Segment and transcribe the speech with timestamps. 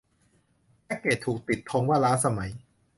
[0.85, 2.49] แพ็กเกจถูกติดธงว่าล้าสมัย